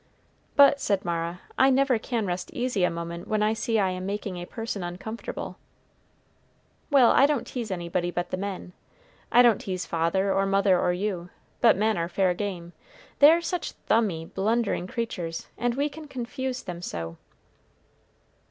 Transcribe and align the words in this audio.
"But," 0.55 0.81
said 0.81 1.05
Mara, 1.05 1.41
"I 1.59 1.69
never 1.69 1.99
can 1.99 2.25
rest 2.25 2.49
easy 2.53 2.83
a 2.83 2.89
moment 2.89 3.27
when 3.27 3.43
I 3.43 3.53
see 3.53 3.77
I 3.77 3.91
am 3.91 4.07
making 4.07 4.35
a 4.37 4.47
person 4.47 4.81
uncomfortable." 4.83 5.59
"Well, 6.89 7.11
I 7.11 7.27
don't 7.27 7.45
tease 7.45 7.69
anybody 7.69 8.09
but 8.09 8.31
the 8.31 8.37
men. 8.37 8.73
I 9.31 9.43
don't 9.43 9.59
tease 9.59 9.85
father 9.85 10.33
or 10.33 10.47
mother 10.47 10.79
or 10.79 10.91
you, 10.91 11.29
but 11.59 11.77
men 11.77 11.97
are 11.99 12.09
fair 12.09 12.33
game; 12.33 12.73
they 13.19 13.29
are 13.31 13.41
such 13.41 13.73
thumby, 13.87 14.25
blundering 14.33 14.87
creatures, 14.87 15.49
and 15.55 15.75
we 15.75 15.87
can 15.87 16.07
confuse 16.07 16.63
them 16.63 16.81
so." 16.81 17.17